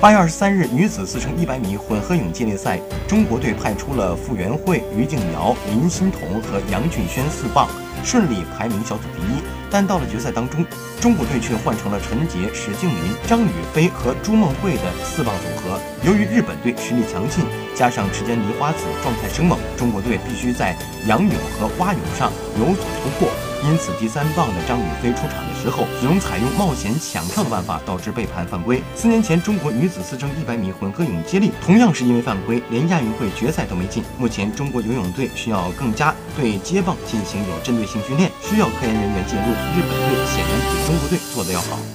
[0.00, 7.68] 八月二十三日，女子四乘一百米混合泳接力赛，中国队派出了傅园慧、余静瑶、林欣彤和杨俊轩四棒，
[8.02, 9.59] 顺利排名小组第一。
[9.70, 10.64] 但到了决赛当中，
[11.00, 15.78] 中国队却换成了陈杰、史静林、张雨霏和朱梦慧的四棒组合。
[16.04, 17.44] 由于日本队实力强劲，
[17.74, 23.28] 加上池间梨花子状态生猛，中国队必须在仰泳和蛙泳上有所突破。
[23.62, 28.82] 因此，第三棒的张雨霏出场的时候，只能采用冒险抢跳的办法，导致被判犯规。
[28.96, 34.02] 四年前，中国女子四乘一百米混合泳接力同样是因为犯规，连亚运会决赛都没进。
[34.16, 39.54] 目前，中国游泳队需要更加对接棒进行有针对性训练，需要科研人员介入。
[39.76, 41.90] 日本队显然比中国队做的要好。